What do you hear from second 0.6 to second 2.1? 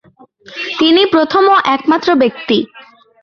তিনি প্রথম ও একমাত্র